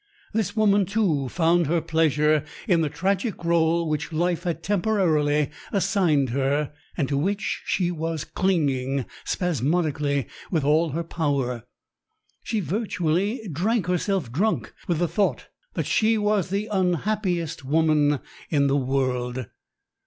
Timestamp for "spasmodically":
9.25-10.27